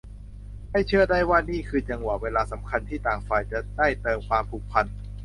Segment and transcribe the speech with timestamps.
[0.71, 4.85] ให้เชื่อได้ว่านี่คือจังหวะเวลาสำคัญที่ต่างฝ่ายจะได้เติมความผูกพัน